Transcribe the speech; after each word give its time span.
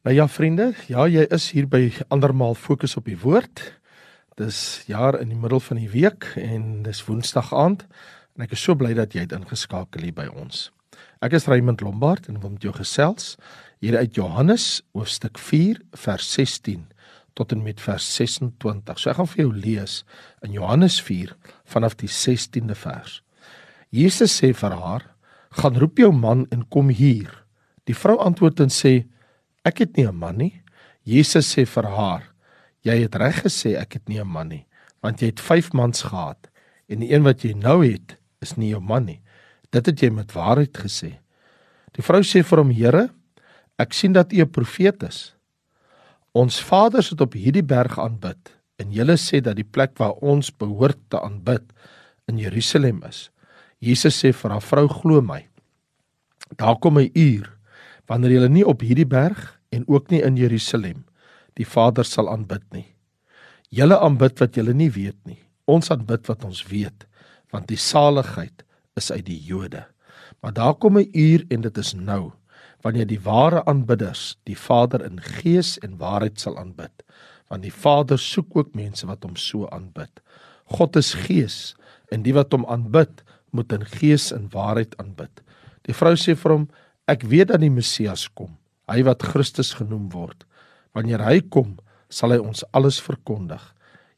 Nou 0.00 0.14
ja 0.16 0.24
vriende, 0.32 0.70
ja 0.88 1.02
jy 1.12 1.26
is 1.28 1.50
hier 1.52 1.66
by 1.68 1.90
andermaal 2.08 2.54
fokus 2.56 2.94
op 2.96 3.04
die 3.04 3.18
woord. 3.20 3.60
Dis 4.40 4.80
jaar 4.88 5.18
in 5.20 5.28
die 5.28 5.36
middel 5.36 5.60
van 5.60 5.76
die 5.76 5.90
week 5.92 6.24
en 6.40 6.86
dis 6.86 7.02
Woensdag 7.04 7.50
aand 7.52 7.84
en 8.32 8.46
ek 8.46 8.54
is 8.56 8.62
so 8.64 8.72
bly 8.80 8.94
dat 8.96 9.12
jy 9.12 9.26
het 9.26 9.34
ingeskakel 9.36 10.06
hier 10.06 10.16
by 10.16 10.24
ons. 10.32 10.70
Ek 11.20 11.36
is 11.36 11.44
Raymond 11.52 11.84
Lombard 11.84 12.30
en 12.32 12.40
wil 12.40 12.54
met 12.54 12.64
jou 12.64 12.72
gesels 12.78 13.34
hier 13.84 13.98
uit 14.00 14.16
Johannes 14.16 14.80
hoofstuk 14.96 15.36
4 15.36 15.82
vers 16.06 16.32
16 16.32 16.88
tot 17.36 17.52
en 17.52 17.60
met 17.68 17.84
vers 17.84 18.08
26. 18.16 18.96
So 18.96 19.12
ek 19.12 19.20
gaan 19.20 19.32
vir 19.36 19.44
jou 19.44 19.52
lees 19.52 20.00
in 20.40 20.56
Johannes 20.56 20.96
4 21.04 21.36
vanaf 21.76 22.00
die 22.00 22.08
16de 22.08 22.80
vers. 22.88 23.20
Jesus 23.92 24.40
sê 24.40 24.54
vir 24.56 24.80
haar: 24.80 25.10
"Gaan 25.60 25.76
roep 25.76 26.00
jou 26.00 26.12
man 26.12 26.46
en 26.48 26.64
kom 26.72 26.88
hier." 26.88 27.44
Die 27.84 27.94
vrou 27.94 28.16
antwoord 28.16 28.64
en 28.64 28.72
sê: 28.72 29.04
Ek 29.64 29.78
het 29.78 29.96
nie 29.96 30.06
'n 30.06 30.16
man 30.16 30.36
nie. 30.36 30.62
Jesus 31.04 31.54
sê 31.54 31.66
vir 31.66 31.84
haar: 31.84 32.22
Jy 32.82 33.02
het 33.02 33.14
reg 33.14 33.42
gesê 33.44 33.76
ek 33.76 33.92
het 33.92 34.08
nie 34.08 34.20
'n 34.20 34.26
man 34.26 34.48
nie, 34.48 34.66
want 35.02 35.20
jy 35.20 35.26
het 35.26 35.40
5 35.40 35.72
mans 35.72 36.02
gehad 36.02 36.48
en 36.88 37.00
die 37.00 37.12
een 37.12 37.22
wat 37.22 37.44
jy 37.44 37.52
nou 37.54 37.84
het, 37.86 38.16
is 38.40 38.56
nie 38.56 38.70
jou 38.70 38.80
man 38.80 39.04
nie. 39.04 39.20
Dit 39.70 39.86
het 39.86 40.00
jy 40.00 40.10
met 40.10 40.32
waarheid 40.32 40.72
gesê. 40.72 41.18
Die 41.92 42.02
vrou 42.02 42.22
sê 42.22 42.42
vir 42.42 42.58
hom: 42.58 42.70
Here, 42.70 43.10
ek 43.78 43.92
sien 43.92 44.12
dat 44.12 44.32
u 44.32 44.40
'n 44.40 44.50
profeet 44.50 45.02
is. 45.02 45.34
Ons 46.32 46.60
vaders 46.62 47.10
het 47.10 47.20
op 47.20 47.32
hierdie 47.32 47.62
berg 47.62 47.98
aanbid 47.98 48.54
en 48.78 48.92
julle 48.92 49.16
sê 49.16 49.40
dat 49.40 49.56
die 49.56 49.64
plek 49.64 49.98
waar 49.98 50.14
ons 50.22 50.50
behoort 50.50 50.98
te 51.08 51.20
aanbid 51.20 51.62
in 52.28 52.38
Jerusalem 52.38 53.02
is. 53.08 53.30
Jesus 53.78 54.24
sê 54.24 54.32
vir 54.32 54.50
haar 54.50 54.62
vrou: 54.62 54.88
Glo 54.88 55.20
my. 55.20 55.46
Daar 56.56 56.78
kom 56.78 56.98
'n 56.98 57.10
uur 57.14 57.60
wanneer 58.06 58.30
julle 58.30 58.48
nie 58.48 58.66
op 58.66 58.80
hierdie 58.80 59.06
berg 59.06 59.59
en 59.70 59.84
ook 59.88 60.10
nie 60.10 60.22
in 60.22 60.36
Jerusalem 60.36 61.04
die 61.58 61.66
Vader 61.66 62.06
sal 62.06 62.30
aanbid 62.30 62.64
nie. 62.72 62.86
Julle 63.70 63.98
aanbid 64.00 64.40
wat 64.40 64.56
julle 64.56 64.74
nie 64.74 64.90
weet 64.90 65.18
nie. 65.28 65.40
Ons 65.70 65.90
aanbid 65.90 66.26
wat 66.30 66.44
ons 66.46 66.62
weet, 66.70 67.06
want 67.52 67.68
die 67.70 67.78
saligheid 67.78 68.64
is 68.98 69.10
uit 69.10 69.26
die 69.26 69.38
Jode. 69.38 69.84
Maar 70.42 70.52
daar 70.52 70.74
kom 70.74 70.98
'n 70.98 71.10
uur 71.12 71.44
en 71.50 71.60
dit 71.60 71.78
is 71.78 71.94
nou 71.94 72.32
wanneer 72.82 73.06
die 73.06 73.20
ware 73.20 73.64
aanbidders 73.64 74.36
die 74.48 74.56
Vader 74.56 75.04
in 75.04 75.20
gees 75.20 75.78
en 75.78 75.98
waarheid 76.00 76.40
sal 76.40 76.58
aanbid, 76.58 77.02
want 77.48 77.62
die 77.62 77.74
Vader 77.74 78.18
soek 78.18 78.56
ook 78.56 78.74
mense 78.74 79.06
wat 79.06 79.22
hom 79.22 79.36
so 79.36 79.68
aanbid. 79.68 80.20
God 80.64 80.96
is 80.96 81.14
gees 81.14 81.76
en 82.10 82.22
die 82.22 82.34
wat 82.34 82.52
hom 82.52 82.64
aanbid, 82.66 83.22
moet 83.50 83.72
in 83.72 83.84
gees 83.84 84.30
en 84.32 84.48
waarheid 84.52 84.96
aanbid. 85.02 85.42
Die 85.82 85.94
vrou 85.94 86.14
sê 86.16 86.36
vir 86.38 86.52
hom: 86.52 86.68
Ek 87.10 87.22
weet 87.22 87.48
dat 87.48 87.60
die 87.60 87.70
Messias 87.70 88.28
kom, 88.28 88.56
hy 88.90 89.02
wat 89.06 89.22
Christus 89.22 89.72
genoem 89.78 90.08
word. 90.12 90.44
Wanneer 90.96 91.22
hy 91.22 91.40
kom, 91.40 91.78
sal 92.10 92.34
hy 92.34 92.40
ons 92.42 92.64
alles 92.74 92.98
verkondig. 93.02 93.62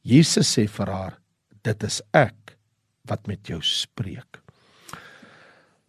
Jesus 0.03 0.49
sê 0.49 0.67
vir 0.67 0.89
haar: 0.91 1.19
"Dit 1.63 1.85
is 1.85 2.03
ek 2.13 2.57
wat 3.05 3.27
met 3.29 3.47
jou 3.49 3.61
spreek." 3.63 4.41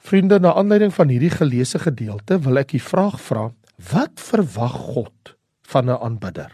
Vriende, 0.03 0.39
na 0.39 0.53
aanleiding 0.53 0.91
van 0.91 1.07
hierdie 1.07 1.31
geleesde 1.31 1.79
gedeelte 1.79 2.37
wil 2.43 2.59
ek 2.59 2.73
'n 2.75 2.79
vraag 2.79 3.21
vra: 3.21 3.51
Wat 3.91 4.19
verwag 4.19 4.75
God 4.95 5.35
van 5.63 5.89
'n 5.89 5.97
aanbidder? 5.97 6.51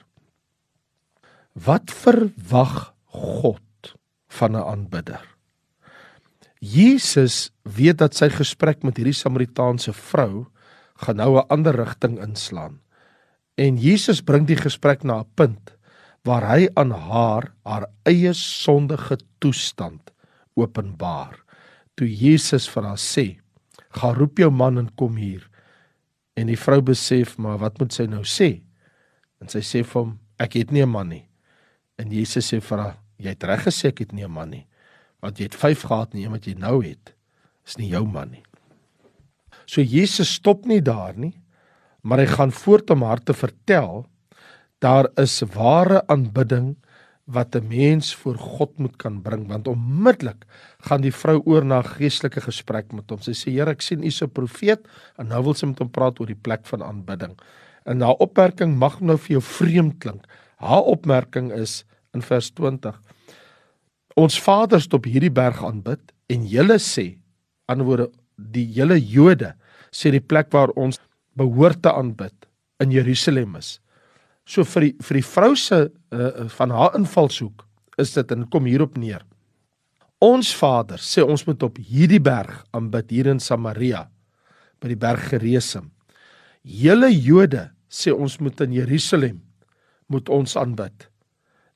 Wat 1.54 1.92
verwag 1.92 2.94
God 3.06 3.96
van 4.28 4.56
'n 4.56 4.64
aanbidder? 4.64 5.26
Jesus 6.60 7.52
weet 7.64 7.98
dat 7.98 8.16
sy 8.16 8.30
gesprek 8.30 8.84
met 8.84 8.98
hierdie 8.98 9.16
Samaritaanse 9.16 9.94
vrou 9.94 10.48
gaan 11.00 11.16
nou 11.16 11.38
'n 11.38 11.48
ander 11.48 11.76
rigting 11.76 12.20
inslaan. 12.20 12.80
En 13.56 13.78
Jesus 13.78 14.22
bring 14.22 14.48
die 14.48 14.60
gesprek 14.60 15.04
na 15.04 15.20
'n 15.20 15.32
punt 15.36 15.76
waar 16.24 16.56
hy 16.56 16.70
aan 16.74 16.92
haar 16.92 17.54
haar 17.64 17.88
eie 18.04 18.34
sondige 18.34 19.18
toestand 19.40 20.12
openbaar. 20.54 21.44
Toe 21.96 22.08
Jesus 22.08 22.70
vir 22.70 22.84
haar 22.84 22.98
sê: 22.98 23.40
"Gaan 23.90 24.16
roep 24.16 24.38
jou 24.38 24.52
man 24.52 24.78
en 24.78 24.96
kom 24.96 25.16
hier." 25.16 25.50
En 26.36 26.48
die 26.48 26.60
vrou 26.60 26.82
besef, 26.82 27.38
maar 27.38 27.58
wat 27.58 27.80
moet 27.80 27.94
sy 27.94 28.06
nou 28.06 28.24
sê? 28.24 28.62
En 29.42 29.48
sy 29.48 29.60
sê 29.60 29.84
vir 29.84 30.02
hom: 30.02 30.20
"Ek 30.40 30.54
het 30.54 30.72
nie 30.72 30.84
'n 30.84 30.90
man 30.90 31.10
nie." 31.10 31.30
En 31.98 32.12
Jesus 32.12 32.54
sê 32.54 32.62
vir 32.62 32.78
haar: 32.78 32.98
"Jy 33.18 33.30
het 33.30 33.44
reg 33.44 33.64
gesê 33.64 33.88
ek 33.88 34.00
het 34.00 34.12
nie 34.12 34.24
'n 34.24 34.32
man 34.32 34.50
nie." 34.50 34.70
want 35.24 35.40
jy 35.40 35.50
het 35.50 35.56
5 35.56 35.82
gehad 35.88 36.14
en 36.14 36.22
een 36.24 36.34
wat 36.34 36.48
jy 36.48 36.56
nou 36.60 36.80
het 36.84 37.14
is 37.68 37.78
nie 37.78 37.90
jou 37.92 38.06
man 38.08 38.32
nie. 38.32 38.44
So 39.70 39.86
Jesus 39.86 40.32
stop 40.40 40.66
nie 40.66 40.82
daar 40.82 41.14
nie, 41.14 41.36
maar 42.02 42.24
hy 42.24 42.30
gaan 42.32 42.54
voort 42.56 42.90
om 42.90 43.04
haar 43.06 43.22
te 43.22 43.36
vertel 43.38 44.08
daar 44.80 45.10
is 45.20 45.42
ware 45.54 46.00
aanbidding 46.08 46.78
wat 47.30 47.56
'n 47.56 47.68
mens 47.68 48.16
voor 48.16 48.38
God 48.38 48.80
moet 48.80 48.96
kan 48.98 49.22
bring 49.22 49.48
want 49.48 49.68
onmiddellik 49.68 50.46
gaan 50.88 51.02
die 51.02 51.12
vrou 51.12 51.42
oor 51.46 51.66
na 51.66 51.80
'n 51.80 51.92
geestelike 52.00 52.42
gesprek 52.42 52.94
met 52.94 53.10
hom. 53.10 53.20
Sy 53.22 53.32
sê: 53.32 53.52
"Here, 53.52 53.72
ek 53.72 53.82
sien 53.82 54.04
u 54.04 54.08
is 54.08 54.22
'n 54.24 54.32
profeet." 54.32 54.88
En 55.18 55.28
nou 55.28 55.44
wil 55.44 55.54
sy 55.54 55.66
met 55.66 55.80
hom 55.80 55.90
praat 55.90 56.20
oor 56.20 56.28
die 56.28 56.44
plek 56.44 56.66
van 56.66 56.84
aanbidding. 56.84 57.38
En 57.86 58.02
haar 58.02 58.18
opmerking 58.20 58.78
mag 58.78 59.02
nou 59.02 59.18
vir 59.18 59.40
jou 59.40 59.42
vreemd 59.42 60.00
klink. 60.00 60.26
Haar 60.58 60.82
opmerking 60.82 61.52
is 61.52 61.86
in 62.14 62.22
vers 62.22 62.50
20: 62.52 63.00
ons 64.16 64.42
vaders 64.42 64.88
op 64.88 65.06
hierdie 65.06 65.32
berg 65.32 65.64
aanbid 65.64 66.00
en 66.28 66.48
julle 66.48 66.80
sê 66.80 67.18
anderswoorde 67.68 68.12
die 68.40 68.66
hele 68.74 69.00
Jode 69.00 69.56
sê 69.92 70.12
die 70.14 70.24
plek 70.24 70.52
waar 70.54 70.74
ons 70.78 71.00
behoort 71.38 71.82
te 71.84 71.94
aanbid 71.94 72.36
in 72.84 72.94
Jerusalem 72.94 73.56
is. 73.60 73.78
So 74.50 74.66
vir 74.66 74.90
die 74.90 74.94
vir 75.06 75.20
die 75.20 75.26
vrou 75.26 75.52
se 75.58 75.82
uh, 75.86 76.30
van 76.58 76.72
haar 76.74 76.96
invalshoek 76.98 77.66
is 78.02 78.16
dit 78.16 78.32
en 78.34 78.48
kom 78.50 78.66
hierop 78.70 78.98
neer. 78.98 79.26
Ons 80.20 80.52
Vader 80.56 81.00
sê 81.00 81.24
ons 81.24 81.46
moet 81.48 81.62
op 81.64 81.78
hierdie 81.80 82.22
berg 82.24 82.64
aanbid 82.76 83.12
hier 83.14 83.30
in 83.32 83.40
Samaria 83.40 84.08
by 84.80 84.92
die 84.92 85.00
berg 85.00 85.30
Gerizim. 85.32 85.92
Hele 86.64 87.12
Jode 87.12 87.70
sê 87.88 88.12
ons 88.12 88.40
moet 88.44 88.60
in 88.66 88.76
Jerusalem 88.82 89.40
moet 90.10 90.30
ons 90.34 90.58
aanbid. 90.58 91.08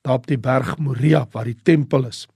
Daar 0.04 0.20
op 0.20 0.28
die 0.28 0.40
berg 0.40 0.76
Moria 0.78 1.24
waar 1.32 1.48
die 1.48 1.56
tempel 1.56 2.08
is. 2.10 2.26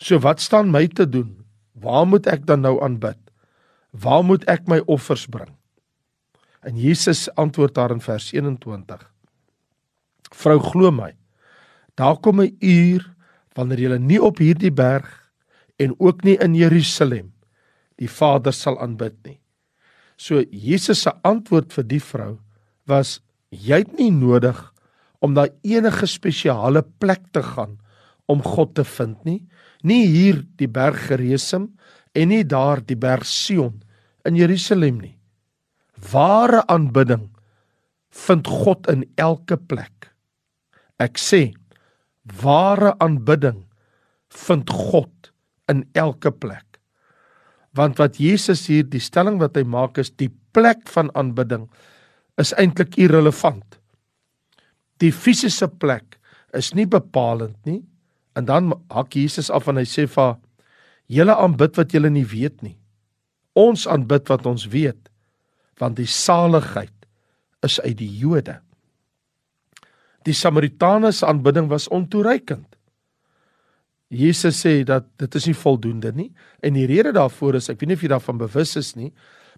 So 0.00 0.20
wat 0.22 0.40
staan 0.40 0.70
my 0.72 0.86
te 0.88 1.04
doen? 1.04 1.34
Waar 1.74 2.06
moet 2.06 2.26
ek 2.30 2.46
dan 2.46 2.62
nou 2.64 2.78
aanbid? 2.82 3.18
Waar 3.90 4.24
moet 4.24 4.44
ek 4.50 4.68
my 4.68 4.80
offers 4.86 5.26
bring? 5.26 5.54
En 6.60 6.76
Jesus 6.76 7.28
antwoord 7.38 7.74
daar 7.74 7.94
in 7.94 8.02
vers 8.04 8.32
21. 8.32 9.00
Vrou 10.34 10.58
glo 10.60 10.90
my. 10.92 11.14
Daar 11.94 12.18
kom 12.20 12.40
'n 12.40 12.56
uur 12.60 13.14
wanneer 13.54 13.78
jy 13.78 13.98
nie 13.98 14.22
op 14.22 14.38
hierdie 14.38 14.72
berg 14.72 15.30
en 15.76 15.94
ook 15.98 16.22
nie 16.24 16.36
in 16.36 16.54
Jerusalem 16.54 17.32
die 17.96 18.10
Vader 18.10 18.52
sal 18.52 18.78
aanbid 18.80 19.16
nie. 19.24 19.40
So 20.16 20.42
Jesus 20.50 21.02
se 21.02 21.12
antwoord 21.22 21.72
vir 21.72 21.84
die 21.84 22.02
vrou 22.02 22.38
was 22.86 23.20
jy 23.50 23.78
het 23.84 23.98
nie 23.98 24.10
nodig 24.10 24.58
om 25.20 25.32
na 25.32 25.46
enige 25.62 26.06
spesiale 26.06 26.82
plek 26.82 27.32
te 27.32 27.42
gaan 27.42 27.78
om 28.26 28.42
God 28.42 28.74
te 28.74 28.84
vind 28.84 29.24
nie 29.24 29.42
nie 29.86 30.06
hier 30.06 30.42
die 30.58 30.68
berg 30.68 31.08
Gerizim 31.08 31.68
en 32.18 32.32
nie 32.32 32.44
daar 32.46 32.82
die 32.82 32.98
berg 32.98 33.26
Sion 33.28 33.78
in 34.26 34.38
Jerusalem 34.38 34.98
nie. 35.02 35.14
Ware 36.12 36.64
aanbidding 36.70 37.28
vind 38.26 38.48
God 38.50 38.88
in 38.90 39.04
elke 39.20 39.58
plek. 39.58 40.10
Ek 40.98 41.18
sê 41.20 41.52
ware 42.42 42.94
aanbidding 43.02 43.64
vind 44.44 44.70
God 44.70 45.30
in 45.70 45.84
elke 45.94 46.32
plek. 46.32 46.80
Want 47.76 47.98
wat 48.00 48.18
Jesus 48.18 48.66
hier 48.66 48.86
die 48.88 49.02
stelling 49.02 49.38
wat 49.42 49.56
hy 49.56 49.64
maak 49.68 50.00
is 50.00 50.10
die 50.10 50.30
plek 50.56 50.88
van 50.90 51.12
aanbidding 51.18 51.68
is 52.40 52.54
eintlik 52.58 52.98
irrelevant. 52.98 53.78
Die 54.98 55.12
fisiese 55.14 55.68
plek 55.68 56.18
is 56.56 56.72
nie 56.74 56.86
bepalend 56.88 57.58
nie. 57.68 57.82
En 58.38 58.46
dan 58.48 58.72
hak 58.90 59.14
Jesus 59.14 59.50
af 59.50 59.68
en 59.70 59.78
hy 59.78 59.86
sê 59.86 60.06
vir 60.10 60.36
julle 61.08 61.34
aanbid 61.36 61.76
wat 61.80 61.92
julle 61.94 62.10
nie 62.12 62.26
weet 62.28 62.62
nie. 62.62 62.76
Ons 63.58 63.86
aanbid 63.88 64.28
wat 64.30 64.46
ons 64.46 64.68
weet 64.70 65.08
want 65.78 65.94
die 65.94 66.08
saligheid 66.10 67.06
is 67.62 67.76
uit 67.84 67.94
die 68.00 68.10
Jode. 68.18 68.56
Die 70.26 70.34
Samaritane 70.34 71.12
se 71.14 71.26
aanbidding 71.26 71.68
was 71.70 71.86
ontoereikend. 71.94 72.66
Jesus 74.10 74.58
sê 74.64 74.80
dat 74.88 75.06
dit 75.20 75.36
is 75.38 75.46
nie 75.46 75.54
voldoende 75.54 76.10
nie 76.16 76.28
en 76.64 76.74
die 76.74 76.86
rede 76.88 77.12
daarvoor 77.14 77.60
is 77.60 77.68
ek 77.70 77.78
weet 77.78 77.92
nie 77.92 77.98
of 77.98 78.02
jy 78.02 78.10
daarvan 78.10 78.40
bewus 78.40 78.74
is 78.80 78.94
nie, 78.96 79.12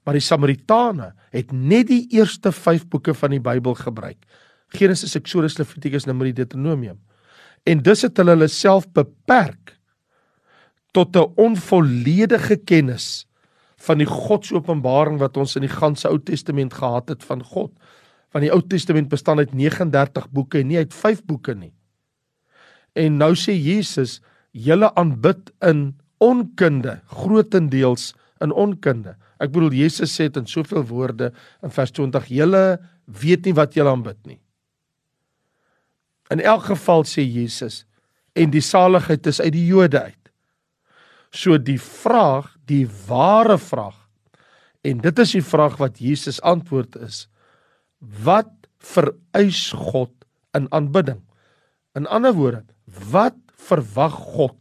maar 0.05 0.19
die 0.19 0.25
Samaritane 0.25 1.13
het 1.33 1.55
net 1.57 1.89
die 1.89 2.03
eerste 2.19 2.53
5 2.53 2.89
boeke 2.93 3.15
van 3.15 3.33
die 3.37 3.41
Bybel 3.41 3.77
gebruik. 3.79 4.19
Genesis, 4.77 5.17
Eksodus, 5.17 5.57
Levitikus, 5.59 6.07
Numeri, 6.07 6.35
Deuteronomium 6.37 6.99
en 7.69 7.83
dus 7.85 8.05
het 8.07 8.17
hulle 8.21 8.37
hulle 8.37 8.49
self 8.53 8.87
beperk 8.97 9.80
tot 10.93 11.17
'n 11.17 11.33
onvolledige 11.37 12.57
kennis 12.57 13.27
van 13.77 13.99
die 13.99 14.07
Godsopenbaring 14.07 15.19
wat 15.19 15.37
ons 15.37 15.57
in 15.57 15.63
die 15.63 15.77
ganse 15.77 16.09
Ou 16.09 16.19
Testament 16.19 16.75
gehad 16.75 17.09
het 17.09 17.25
van 17.25 17.45
God 17.45 17.73
Want 18.31 18.47
die 18.47 18.53
Ou 18.55 18.61
Testament 18.63 19.11
bestaan 19.11 19.43
uit 19.43 19.53
39 19.55 20.29
boeke 20.31 20.61
en 20.63 20.71
nie 20.71 20.79
uit 20.79 20.95
5 20.95 21.25
boeke 21.27 21.55
nie. 21.59 21.73
En 22.99 23.19
nou 23.19 23.33
sê 23.39 23.55
Jesus, 23.55 24.19
julle 24.51 24.91
aanbid 24.99 25.51
in 25.67 25.91
onkunde, 26.23 27.01
grootendeels 27.11 28.13
in 28.43 28.55
onkunde. 28.55 29.17
Ek 29.43 29.53
bedoel 29.55 29.75
Jesus 29.81 30.15
sê 30.15 30.29
dit 30.29 30.39
in 30.43 30.49
soveel 30.51 30.85
woorde 30.87 31.31
in 31.65 31.75
vers 31.75 31.95
20, 31.97 32.31
julle 32.31 32.65
weet 33.21 33.47
nie 33.47 33.57
wat 33.57 33.75
julle 33.75 33.95
aanbid 33.95 34.19
nie. 34.29 34.41
In 36.31 36.43
elk 36.43 36.69
geval 36.71 37.07
sê 37.09 37.25
Jesus 37.27 37.85
en 38.39 38.53
die 38.55 38.63
saligheid 38.63 39.27
is 39.27 39.41
uit 39.43 39.55
die 39.57 39.67
Jode 39.67 40.05
uit. 40.07 40.20
So 41.31 41.59
die 41.59 41.79
vraag, 41.81 42.57
die 42.67 42.87
ware 43.07 43.59
vraag 43.59 43.97
en 44.87 45.03
dit 45.05 45.19
is 45.21 45.35
die 45.37 45.45
vraag 45.45 45.77
wat 45.81 46.01
Jesus 46.01 46.41
antwoord 46.41 46.97
is: 47.05 47.29
Wat 47.99 48.51
vereis 48.81 49.71
God 49.77 50.13
in 50.57 50.67
aanbidding? 50.73 51.21
In 51.95 52.09
ander 52.09 52.33
woorde, 52.35 52.65
wat 53.13 53.37
verwag 53.61 54.15
God 54.35 54.57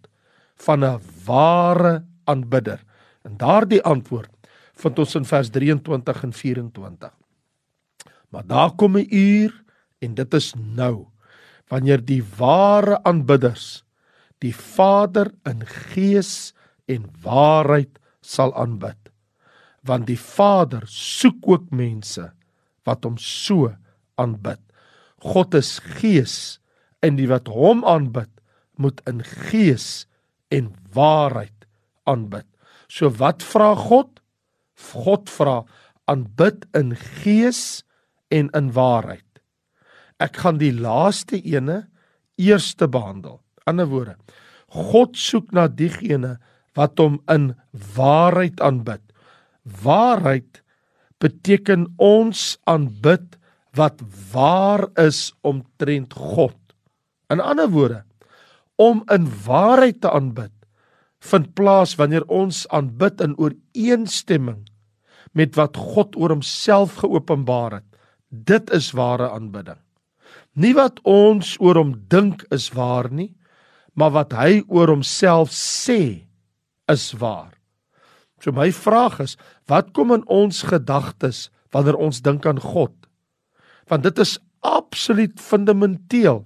van 0.59 0.83
'n 0.83 1.01
ware 1.25 2.03
aanbidder? 2.25 2.83
En 3.23 3.37
daardie 3.37 3.81
antwoord 3.83 4.31
vind 4.75 4.99
ons 4.99 5.15
in 5.15 5.25
vers 5.25 5.49
23 5.49 6.23
en 6.23 6.33
24. 6.33 7.13
Maar 8.29 8.45
daar 8.47 8.75
kom 8.75 8.97
'n 8.97 9.07
uur 9.09 9.63
en 9.99 10.13
dit 10.15 10.33
is 10.33 10.53
nou 10.55 11.07
wanneer 11.67 12.05
die 12.05 12.23
ware 12.37 13.03
aanbidders 13.03 13.83
die 14.37 14.55
Vader 14.55 15.31
in 15.43 15.65
gees 15.65 16.53
en 16.89 17.05
waarheid 17.23 17.99
sal 18.25 18.53
aanbid. 18.57 18.97
Want 19.87 20.09
die 20.09 20.19
Vader 20.19 20.83
soek 20.89 21.45
ook 21.47 21.69
mense 21.71 22.29
wat 22.87 23.05
hom 23.07 23.17
so 23.21 23.71
aanbid. 24.19 24.61
God 25.23 25.55
is 25.57 25.77
gees 25.99 26.59
en 27.05 27.19
die 27.19 27.29
wat 27.29 27.47
hom 27.51 27.85
aanbid 27.87 28.31
moet 28.79 29.01
in 29.07 29.21
gees 29.23 30.07
en 30.51 30.71
waarheid 30.95 31.67
aanbid. 32.09 32.47
So 32.89 33.11
wat 33.19 33.43
vra 33.45 33.73
God? 33.77 34.19
God 34.95 35.29
vra 35.29 35.61
aanbid 36.09 36.65
in 36.77 36.95
gees 37.21 37.83
en 38.33 38.49
in 38.57 38.71
waarheid. 38.73 39.25
Ek 40.19 40.41
gaan 40.43 40.59
die 40.59 40.73
laaste 40.75 41.39
ene 41.39 41.83
eerste 42.39 42.87
behandel. 42.91 43.39
Ander 43.67 43.87
woorde, 43.91 44.15
God 44.69 45.17
soek 45.17 45.51
na 45.55 45.67
diegene 45.67 46.37
wat 46.79 46.99
hom 47.01 47.19
in 47.27 47.51
waarheid 47.95 48.61
aanbid. 48.63 49.03
Waarheid 49.83 50.61
beteken 51.19 51.89
ons 51.99 52.55
aanbid 52.63 53.35
wat 53.77 53.99
waar 54.31 54.87
is 54.97 55.29
omtrent 55.45 56.15
God. 56.15 56.57
In 57.29 57.43
ander 57.43 57.69
woorde, 57.69 58.03
om 58.79 59.03
in 59.11 59.27
waarheid 59.45 59.99
te 60.01 60.11
aanbid 60.11 60.55
vind 61.19 61.51
plaas 61.53 61.97
wanneer 61.99 62.23
ons 62.31 62.63
aanbid 62.71 63.19
in 63.21 63.35
ooreenstemming 63.35 64.63
met 65.35 65.57
wat 65.59 65.75
God 65.77 66.15
oor 66.15 66.31
homself 66.31 67.01
geopenbaar 67.03 67.81
het. 67.81 67.87
Dit 68.29 68.71
is 68.71 68.93
ware 68.95 69.27
aanbidding. 69.29 69.77
Nie 70.55 70.73
wat 70.77 71.03
ons 71.03 71.57
oor 71.59 71.75
hom 71.75 71.93
dink 72.07 72.45
is 72.55 72.69
waar 72.73 73.11
nie, 73.11 73.33
maar 73.93 74.15
wat 74.15 74.33
hy 74.37 74.61
oor 74.71 74.89
homself 74.95 75.51
sê 75.53 76.28
is 76.89 77.11
waar. 77.21 77.53
So 78.39 78.51
my 78.55 78.71
vraag 78.71 79.19
is, 79.23 79.35
wat 79.67 79.91
kom 79.93 80.13
in 80.15 80.23
ons 80.31 80.63
gedagtes 80.67 81.49
wanneer 81.75 81.99
ons 81.99 82.21
dink 82.25 82.47
aan 82.49 82.61
God? 82.61 82.93
Want 83.91 84.05
dit 84.07 84.21
is 84.21 84.37
absoluut 84.65 85.39
fundamenteel 85.39 86.43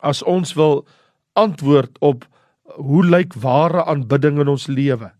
as 0.00 0.22
ons 0.22 0.54
wil 0.58 0.82
antwoord 1.38 1.98
op 2.04 2.26
hoe 2.78 3.04
lyk 3.04 3.34
ware 3.42 3.84
aanbidding 3.84 4.40
in 4.42 4.50
ons 4.50 4.66
lewe. 4.70 5.10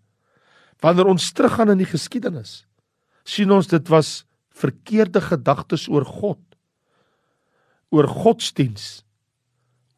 Wanneer 0.82 1.10
ons 1.10 1.32
teruggaan 1.34 1.72
in 1.74 1.82
die 1.82 1.90
geskiedenis, 1.90 2.62
sien 3.24 3.50
ons 3.52 3.70
dit 3.70 3.88
was 3.92 4.22
verkeerde 4.54 5.20
gedagtes 5.22 5.86
oor 5.90 6.06
God 6.06 6.40
oor 7.94 8.08
godsdiens, 8.08 9.02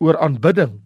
oor 0.00 0.18
aanbidding 0.22 0.78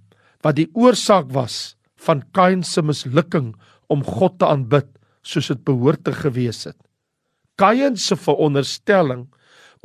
wat 0.45 0.59
die 0.59 0.69
oorsaak 0.77 1.31
was 1.33 1.75
van 2.06 2.23
Kain 2.37 2.62
se 2.62 2.83
mislukking 2.83 3.55
om 3.93 4.05
God 4.05 4.39
te 4.39 4.49
aanbid 4.49 4.89
soos 5.25 5.49
dit 5.53 5.62
behoort 5.65 6.05
te 6.05 6.12
gewees 6.12 6.65
het. 6.69 6.79
Kain 7.61 7.97
se 7.97 8.17
veronderstelling 8.19 9.29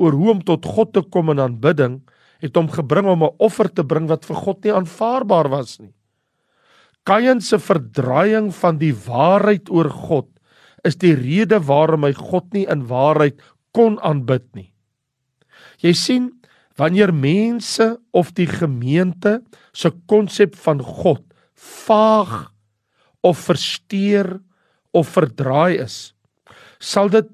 oor 0.00 0.16
hoe 0.16 0.30
om 0.34 0.42
tot 0.44 0.66
God 0.66 0.92
te 0.96 1.02
kom 1.02 1.30
in 1.32 1.42
aanbidding 1.42 2.00
het 2.40 2.56
hom 2.56 2.70
gebring 2.72 3.06
om 3.06 3.24
'n 3.24 3.36
offer 3.38 3.68
te 3.68 3.84
bring 3.84 4.08
wat 4.08 4.24
vir 4.24 4.36
God 4.36 4.64
nie 4.64 4.72
aanvaarbaar 4.72 5.48
was 5.48 5.78
nie. 5.80 5.92
Kain 7.04 7.40
se 7.40 7.58
verdraaiing 7.58 8.52
van 8.54 8.78
die 8.78 8.92
waarheid 8.92 9.70
oor 9.70 9.90
God 9.90 10.28
is 10.84 10.96
die 10.96 11.14
rede 11.14 11.60
waarom 11.60 12.04
hy 12.04 12.12
God 12.12 12.52
nie 12.52 12.66
in 12.66 12.86
waarheid 12.86 13.40
kon 13.72 13.98
aanbid 14.00 14.44
nie. 14.54 14.72
Jy 15.80 15.92
sien, 15.92 16.40
wanneer 16.76 17.12
mense 17.12 17.98
of 18.12 18.32
die 18.32 18.46
gemeente 18.46 19.42
se 19.72 19.90
konsep 20.06 20.56
van 20.56 20.80
God 20.80 21.24
vaag 21.60 22.50
of 23.26 23.40
versteur 23.48 24.38
of 24.96 25.10
verdraai 25.16 25.80
is 25.84 26.12
sal 26.80 27.10
dit 27.12 27.30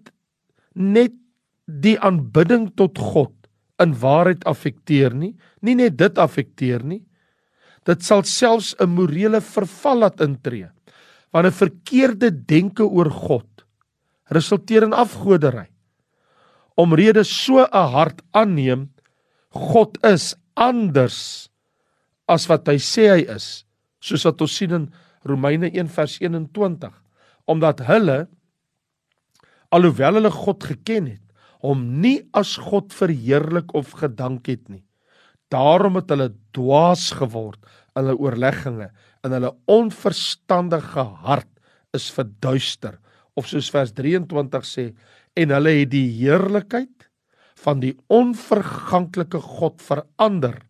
net 0.74 1.14
die 1.66 1.96
aanbidding 1.98 2.68
tot 2.78 2.98
God 2.98 3.34
in 3.82 3.94
waarheid 4.00 4.44
affekteer 4.48 5.14
nie 5.14 5.34
nie 5.62 5.76
net 5.78 5.98
dit 6.00 6.18
affekteer 6.18 6.84
nie 6.84 7.02
dit 7.86 8.02
sal 8.02 8.24
selfs 8.26 8.74
'n 8.80 8.90
morele 8.90 9.40
verval 9.40 10.02
laat 10.04 10.20
intree 10.20 10.70
want 11.32 11.46
'n 11.46 11.58
verkeerde 11.62 12.30
denke 12.30 12.82
oor 12.82 13.10
God 13.10 13.66
resulteer 14.30 14.82
in 14.82 14.92
afgoderry 14.92 15.68
omrede 16.76 17.24
so 17.24 17.62
'n 17.62 17.90
hart 17.94 18.22
aanneem 18.32 18.90
God 19.56 19.96
is 20.04 20.34
anders 20.56 21.48
as 22.28 22.48
wat 22.50 22.66
hy 22.68 22.76
sê 22.82 23.08
hy 23.12 23.22
is, 23.36 23.65
soos 24.00 24.26
wat 24.28 24.42
ons 24.44 24.56
sien 24.56 24.74
in 24.76 24.88
Romeine 25.26 25.70
1 25.72 25.90
vers 25.92 26.18
21, 26.22 26.92
omdat 27.46 27.82
hulle 27.88 28.26
alhoewel 29.74 30.20
hulle 30.20 30.32
God 30.32 30.64
geken 30.64 31.08
het, 31.10 31.22
hom 31.64 31.82
nie 32.02 32.20
as 32.36 32.56
God 32.62 32.94
verheerlik 32.94 33.72
of 33.74 33.96
gedank 33.98 34.46
het 34.50 34.68
nie. 34.70 34.84
Daarom 35.50 35.98
het 35.98 36.10
hulle 36.10 36.32
dwaas 36.54 37.10
geword 37.16 37.60
in 37.96 38.02
hulle 38.02 38.16
oorlegginge 38.20 38.90
en 39.24 39.34
hulle 39.34 39.52
onverstandige 39.70 41.04
hart 41.26 41.50
is 41.96 42.08
verduister 42.12 42.98
of 43.36 43.48
soos 43.50 43.70
vers 43.72 43.92
23 43.96 44.66
sê 44.66 44.86
en 45.36 45.52
hulle 45.54 45.74
het 45.80 45.92
die 45.92 46.08
heerlikheid 46.18 47.08
van 47.64 47.80
die 47.82 47.94
onverganklike 48.12 49.40
God 49.42 49.82
verander 49.84 50.60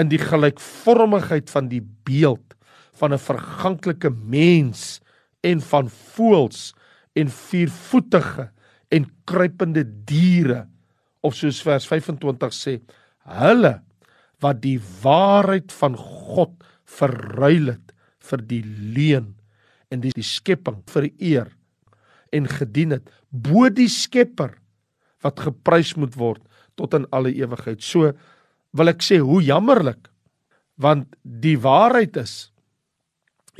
in 0.00 0.10
die 0.10 0.20
gelykvormigheid 0.20 1.50
van 1.52 1.68
die 1.70 1.82
beeld 2.06 2.54
van 2.98 3.12
'n 3.12 3.18
verganklike 3.18 4.10
mens 4.10 5.00
en 5.42 5.60
van 5.60 5.90
voëls 5.90 6.74
en 7.14 7.28
viervoetige 7.28 8.50
en 8.88 9.10
kruipende 9.24 9.84
diere 10.04 10.66
of 11.20 11.34
soos 11.34 11.62
vers 11.62 11.86
25 11.86 12.52
sê 12.52 12.80
hulle 13.24 13.80
wat 14.40 14.60
die 14.62 14.80
waarheid 15.02 15.72
van 15.72 15.96
God 15.96 16.52
verruil 16.84 17.66
het 17.74 17.94
vir 18.18 18.40
die 18.42 18.62
leuen 18.96 19.34
en 19.90 20.00
die, 20.00 20.12
die 20.14 20.26
skepping 20.26 20.82
vereer 20.90 21.48
en 22.32 22.48
gedien 22.50 22.90
het 22.98 23.10
bo 23.30 23.68
die 23.70 23.88
skepper 23.88 24.54
wat 25.24 25.40
geprys 25.40 25.94
moet 25.96 26.16
word 26.20 26.42
tot 26.78 26.94
in 26.94 27.06
alle 27.14 27.32
ewigheid. 27.32 27.82
So 27.82 28.12
wil 28.74 28.90
ek 28.90 29.04
sê 29.06 29.20
hoe 29.22 29.42
jammerlik 29.44 30.10
want 30.80 31.06
die 31.22 31.56
waarheid 31.62 32.18
is 32.20 32.50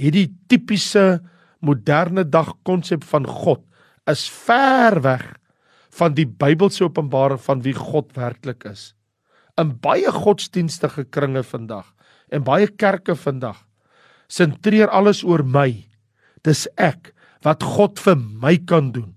hierdie 0.00 0.28
tipiese 0.50 1.22
moderne 1.64 2.24
dag 2.26 2.52
konsep 2.66 3.04
van 3.08 3.26
God 3.28 3.62
is 4.10 4.26
ver 4.28 5.00
weg 5.04 5.24
van 5.94 6.16
die 6.16 6.26
Bybelse 6.26 6.84
openbaring 6.88 7.40
van 7.40 7.62
wie 7.62 7.74
God 7.76 8.10
werklik 8.18 8.64
is. 8.66 8.92
In 9.60 9.76
baie 9.78 10.10
godsdienstige 10.10 11.06
kringe 11.06 11.44
vandag 11.46 11.92
en 12.34 12.44
baie 12.46 12.66
kerke 12.66 13.14
vandag 13.14 13.62
sentreer 14.26 14.90
alles 14.90 15.22
oor 15.22 15.44
my. 15.46 15.84
Dis 16.42 16.66
ek 16.80 17.12
wat 17.46 17.62
God 17.62 18.00
vir 18.02 18.18
my 18.18 18.56
kan 18.66 18.90
doen. 18.92 19.12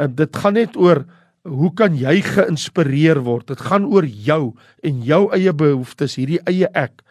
En 0.00 0.16
dit 0.16 0.40
gaan 0.42 0.56
net 0.58 0.76
oor 0.76 1.04
hoe 1.46 1.70
kan 1.78 1.94
jy 1.96 2.20
geïnspireer 2.24 3.20
word? 3.26 3.48
Dit 3.54 3.62
gaan 3.68 3.86
oor 3.86 4.06
jou 4.06 4.54
en 4.82 5.02
jou 5.06 5.22
eie 5.36 5.52
behoeftes, 5.52 6.16
hierdie 6.18 6.40
eie 6.46 6.68
ek. 6.74 7.02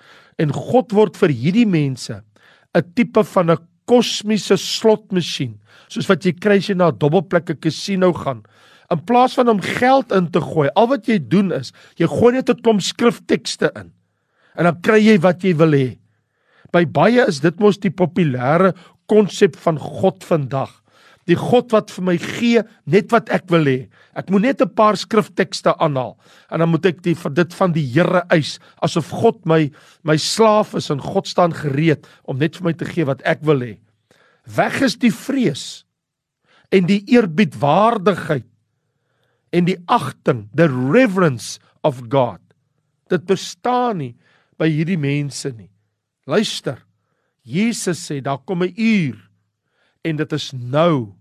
En 0.42 0.52
God 0.52 0.92
word 0.96 1.18
vir 1.18 1.32
hierdie 1.32 1.68
mense 1.68 2.22
'n 2.76 2.84
tipe 2.96 3.24
van 3.24 3.52
'n 3.52 3.58
kosmiese 3.88 4.58
slotmasjien, 4.58 5.60
soos 5.88 6.10
wat 6.10 6.26
jy 6.26 6.34
kry 6.34 6.58
as 6.58 6.70
jy 6.70 6.76
na 6.76 6.90
'n 6.90 7.00
dubbelplekke 7.00 7.56
casino 7.56 8.14
gaan. 8.14 8.44
In 8.92 9.00
plaas 9.00 9.34
van 9.34 9.50
om 9.50 9.62
geld 9.62 10.12
in 10.12 10.30
te 10.30 10.42
gooi, 10.42 10.70
al 10.76 10.88
wat 10.88 11.08
jy 11.08 11.20
doen 11.20 11.52
is, 11.52 11.72
jy 11.98 12.08
gooi 12.08 12.34
net 12.34 12.50
'n 12.50 12.62
klomp 12.62 12.82
skriftekste 12.82 13.72
in. 13.76 13.92
En 14.56 14.64
dan 14.66 14.82
kry 14.82 15.00
jy 15.00 15.18
wat 15.20 15.44
jy 15.44 15.56
wil 15.56 15.72
hê. 15.72 15.98
By 16.72 16.86
baie 16.86 17.28
is 17.28 17.40
dit 17.40 17.60
mos 17.60 17.78
die 17.78 17.92
populêre 17.92 18.74
konsep 19.08 19.56
van 19.56 19.78
God 19.78 20.24
vandag. 20.24 20.82
Die 21.26 21.38
God 21.38 21.72
wat 21.74 21.90
vir 21.90 22.06
my 22.06 22.16
gee 22.22 22.62
net 22.86 23.10
wat 23.14 23.32
ek 23.34 23.48
wil 23.50 23.66
hê. 23.66 23.88
Ek 24.14 24.30
moet 24.30 24.42
net 24.42 24.62
'n 24.62 24.70
paar 24.70 24.96
skriftekste 24.96 25.74
aanhaal 25.80 26.18
en 26.52 26.60
dan 26.60 26.70
moet 26.70 26.86
ek 26.86 27.02
die 27.02 27.16
dit 27.16 27.54
van 27.54 27.72
die 27.72 27.86
Here 27.86 28.24
eis 28.30 28.60
asof 28.82 29.10
God 29.10 29.46
my 29.46 29.72
my 30.04 30.18
slaaf 30.18 30.76
is 30.76 30.90
en 30.90 31.00
God 31.00 31.28
staan 31.28 31.54
gereed 31.54 32.08
om 32.26 32.38
net 32.38 32.56
vir 32.56 32.64
my 32.64 32.74
te 32.74 32.86
gee 32.86 33.06
wat 33.06 33.22
ek 33.26 33.42
wil 33.42 33.60
hê. 33.60 33.78
Weg 34.46 34.82
is 34.82 34.96
die 34.96 35.12
vrees 35.12 35.86
en 36.72 36.86
die 36.86 37.04
eerbiedwaardigheid 37.08 38.46
en 39.52 39.66
die 39.66 39.78
agting, 39.88 40.50
the 40.54 40.68
reverence 40.68 41.60
of 41.84 42.02
God. 42.10 42.42
Dit 43.10 43.26
bestaan 43.26 43.98
nie 43.98 44.16
by 44.60 44.70
hierdie 44.70 45.00
mense 45.00 45.50
nie. 45.52 45.70
Luister. 46.28 46.82
Jesus 47.46 48.00
sê 48.10 48.22
daar 48.22 48.40
kom 48.46 48.64
'n 48.64 48.74
uur 48.76 49.25
en 50.06 50.22
dit 50.22 50.36
is 50.38 50.52
nou 50.54 51.14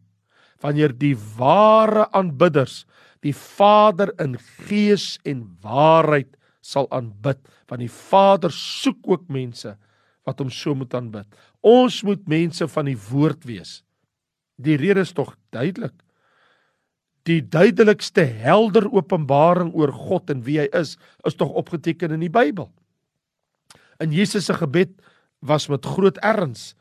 wanneer 0.65 0.93
die 0.97 1.15
ware 1.37 2.07
aanbidders 2.17 2.85
die 3.25 3.35
Vader 3.37 4.13
in 4.21 4.37
gees 4.69 5.15
en 5.25 5.47
waarheid 5.65 6.37
sal 6.65 6.89
aanbid 6.93 7.41
want 7.71 7.81
die 7.81 7.93
Vader 7.93 8.53
soek 8.53 9.01
ook 9.09 9.29
mense 9.33 9.75
wat 10.25 10.41
hom 10.41 10.51
so 10.53 10.73
moet 10.77 10.95
aanbid. 10.97 11.27
Ons 11.65 12.01
moet 12.05 12.23
mense 12.29 12.65
van 12.73 12.89
die 12.89 12.97
woord 13.11 13.45
wees. 13.49 13.83
Die 14.57 14.77
rede 14.81 15.05
is 15.05 15.13
tog 15.17 15.35
duidelik. 15.53 15.95
Die 17.29 17.41
duidelikste 17.41 18.25
helder 18.45 18.87
openbaring 18.93 19.73
oor 19.77 19.93
God 19.93 20.33
en 20.33 20.43
wie 20.45 20.59
hy 20.63 20.69
is, 20.77 20.95
is 21.29 21.37
tog 21.37 21.53
opgeteken 21.57 22.17
in 22.17 22.25
die 22.25 22.33
Bybel. 22.33 22.71
In 24.01 24.13
Jesus 24.13 24.49
se 24.49 24.57
gebed 24.57 24.93
was 25.45 25.69
met 25.73 25.87
groot 25.87 26.21
erns 26.25 26.73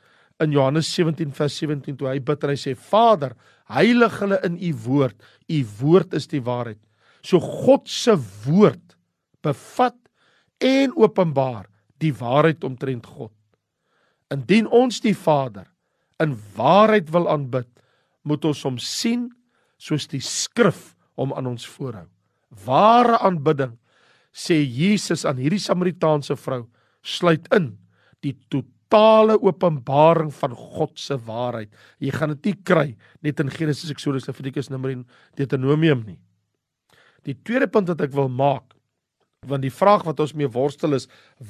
in 0.44 0.54
Johannes 0.56 0.90
17 0.94 1.34
vers 1.36 1.58
17 1.62 1.98
toe 2.00 2.10
hy 2.12 2.20
bid 2.24 2.44
en 2.44 2.54
hy 2.54 2.58
sê 2.60 2.74
Vader, 2.78 3.36
heilig 3.72 4.18
hulle 4.22 4.40
in 4.46 4.58
u 4.60 4.72
woord. 4.86 5.18
U 5.50 5.60
woord 5.80 6.16
is 6.18 6.28
die 6.32 6.44
waarheid. 6.44 6.80
So 7.24 7.40
God 7.40 7.88
se 7.90 8.16
woord 8.46 8.98
bevat 9.44 9.98
en 10.64 10.96
openbaar 11.00 11.68
die 12.04 12.14
waarheid 12.16 12.64
omtrent 12.68 13.08
God. 13.08 13.34
Indien 14.34 14.68
ons 14.68 15.00
die 15.04 15.16
Vader 15.16 15.68
in 16.24 16.36
waarheid 16.56 17.12
wil 17.14 17.30
aanbid, 17.32 17.70
moet 18.24 18.46
ons 18.48 18.64
hom 18.68 18.80
sien 18.80 19.28
soos 19.82 20.08
die 20.12 20.24
skrif 20.24 20.94
hom 21.20 21.34
aan 21.36 21.50
ons 21.52 21.66
voorhou. 21.76 22.08
Ware 22.66 23.20
aanbidding 23.26 23.76
sê 24.34 24.60
Jesus 24.62 25.26
aan 25.30 25.42
hierdie 25.42 25.62
Samaritaanse 25.62 26.38
vrou 26.40 26.64
sluit 27.04 27.48
in 27.56 27.74
die 28.24 28.36
totale 28.94 29.40
openbaring 29.42 30.30
van 30.34 30.54
God 30.54 31.00
se 31.00 31.18
waarheid. 31.26 31.72
Jy 32.00 32.12
gaan 32.14 32.34
dit 32.36 32.52
nie 32.52 32.58
kry 32.64 32.86
net 33.26 33.40
in 33.42 33.50
Genesis, 33.50 33.90
Eksodus, 33.90 34.28
Levitikus, 34.28 34.70
Numeri 34.70 35.00
en 35.00 35.08
Deuteronomium 35.38 36.04
nie. 36.06 36.20
Die 37.26 37.34
tweede 37.34 37.68
punt 37.72 37.90
wat 37.90 38.04
ek 38.04 38.14
wil 38.14 38.30
maak, 38.30 38.76
want 39.48 39.64
die 39.64 39.74
vraag 39.74 40.06
wat 40.06 40.20
ons 40.20 40.36
mee 40.38 40.48
worstel 40.48 40.94
is, 40.94 41.08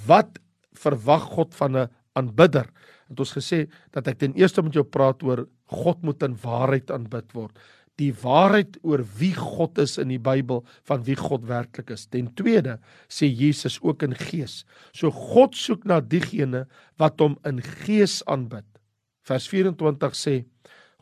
wat 0.07 0.39
verwag 0.79 1.27
God 1.35 1.53
van 1.53 1.75
'n 1.75 1.89
aanbidder? 2.15 2.69
Het 3.09 3.19
ons 3.19 3.35
gesê 3.35 3.67
dat 3.91 4.07
ek 4.07 4.19
ten 4.19 4.33
eerste 4.33 4.61
met 4.61 4.73
jou 4.73 4.83
praat 4.83 5.23
oor 5.23 5.47
God 5.67 6.01
moet 6.01 6.23
in 6.23 6.37
waarheid 6.37 6.91
aanbid 6.91 7.33
word 7.33 7.57
die 8.01 8.11
waarheid 8.23 8.79
oor 8.81 9.03
wie 9.19 9.33
God 9.37 9.77
is 9.81 9.99
in 10.01 10.09
die 10.09 10.21
Bybel 10.21 10.63
van 10.89 11.03
wie 11.05 11.17
God 11.19 11.45
werklik 11.49 11.91
is. 11.93 12.07
Ten 12.09 12.31
tweede 12.37 12.79
sê 13.11 13.29
Jesus 13.29 13.77
ook 13.83 14.05
in 14.07 14.15
gees. 14.17 14.63
So 14.97 15.13
God 15.13 15.57
soek 15.57 15.85
na 15.85 15.99
diegene 16.01 16.65
wat 17.01 17.21
hom 17.21 17.37
in 17.47 17.61
gees 17.85 18.21
aanbid. 18.25 18.65
Vers 19.27 19.45
24 19.51 20.17
sê 20.17 20.35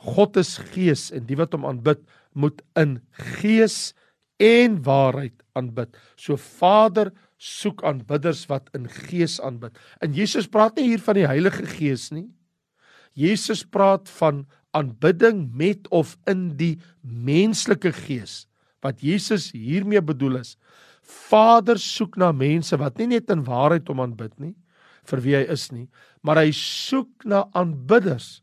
God 0.02 0.38
is 0.42 0.58
gees 0.74 1.10
en 1.16 1.28
die 1.30 1.38
wat 1.40 1.56
hom 1.56 1.68
aanbid 1.70 2.04
moet 2.36 2.62
in 2.80 3.00
gees 3.40 3.94
en 4.42 4.80
waarheid 4.84 5.38
aanbid. 5.56 5.96
So 6.20 6.36
Vader 6.36 7.14
soek 7.42 7.84
aanbidders 7.88 8.46
wat 8.52 8.70
in 8.78 8.86
gees 9.08 9.40
aanbid. 9.42 9.78
En 10.04 10.14
Jesus 10.14 10.50
praat 10.50 10.78
nie 10.78 10.92
hier 10.92 11.02
van 11.02 11.18
die 11.18 11.28
Heilige 11.30 11.66
Gees 11.66 12.10
nie. 12.14 12.28
Jesus 13.18 13.64
praat 13.66 14.10
van 14.20 14.46
aanbidding 14.78 15.50
met 15.58 15.88
of 15.92 16.16
in 16.30 16.52
die 16.60 16.76
menslike 17.02 17.92
gees. 18.06 18.46
Wat 18.82 19.04
Jesus 19.04 19.52
hiermee 19.56 20.02
bedoel 20.02 20.42
is, 20.42 20.56
Vader 21.02 21.80
soek 21.82 22.16
na 22.22 22.32
mense 22.32 22.78
wat 22.80 23.00
nie 23.02 23.10
net 23.16 23.32
in 23.34 23.44
waarheid 23.48 23.90
hom 23.90 24.04
aanbid 24.04 24.34
nie, 24.40 24.54
vir 25.10 25.24
wie 25.26 25.36
hy 25.36 25.44
is 25.52 25.68
nie, 25.74 25.88
maar 26.24 26.40
hy 26.40 26.52
soek 26.56 27.26
na 27.28 27.44
aanbidders 27.58 28.40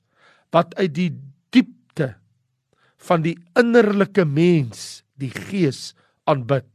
wat 0.54 0.74
uit 0.80 0.92
die 0.96 1.12
diepte 1.54 2.12
van 3.08 3.22
die 3.24 3.36
innerlike 3.58 4.24
mens, 4.26 5.04
die 5.16 5.30
gees 5.30 5.92
aanbid. 6.28 6.66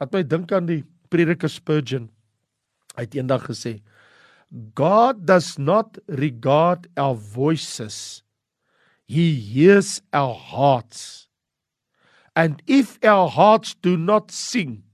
Laat 0.00 0.16
my 0.16 0.24
dink 0.26 0.52
aan 0.56 0.66
die 0.70 0.80
prediker 1.12 1.50
Spurgeon. 1.52 2.08
Hy 2.96 3.04
het 3.04 3.16
eendag 3.18 3.44
gesê, 3.50 3.78
God 4.76 5.22
does 5.28 5.54
not 5.60 6.00
regard 6.08 6.88
our 7.00 7.16
voices 7.16 8.22
He 9.12 9.34
hears 9.36 10.00
our 10.10 10.32
hearts. 10.32 11.28
And 12.34 12.62
if 12.66 12.96
our 13.04 13.28
hearts 13.28 13.74
do 13.74 13.98
not 13.98 14.30
sing, 14.30 14.84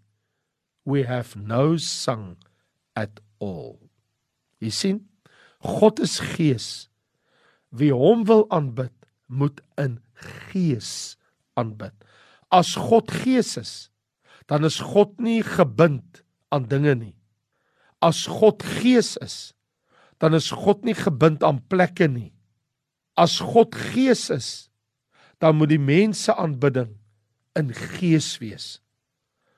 we 0.85 1.05
have 1.05 1.37
no 1.37 1.77
song 1.77 2.35
at 2.97 3.21
all. 3.39 3.79
Jy 4.59 4.71
sien, 4.75 4.99
God 5.63 6.03
is 6.03 6.19
gees. 6.19 6.89
Wie 7.71 7.93
hom 7.95 8.25
wil 8.27 8.43
aanbid, 8.51 8.91
moet 9.31 9.63
in 9.79 10.01
gees 10.51 11.15
aanbid. 11.55 11.95
As 12.51 12.73
God 12.75 13.13
gees 13.21 13.55
is, 13.61 13.75
dan 14.51 14.67
is 14.67 14.81
God 14.83 15.15
nie 15.23 15.45
gebind 15.47 16.25
aan 16.51 16.67
dinge 16.67 16.97
nie. 16.99 17.15
As 18.03 18.27
God 18.27 18.67
gees 18.67 19.15
is, 19.23 19.39
dan 20.19 20.35
is 20.35 20.51
God 20.51 20.83
nie 20.83 20.99
gebind 20.99 21.47
aan 21.47 21.63
plekke 21.71 22.11
nie. 22.11 22.33
As 23.19 23.41
God 23.43 23.75
gees 23.75 24.29
is, 24.31 24.51
dan 25.43 25.59
moet 25.59 25.73
die 25.75 25.83
mense 25.83 26.35
aanbidding 26.35 26.93
in 27.59 27.73
gees 27.75 28.37
wees. 28.39 28.79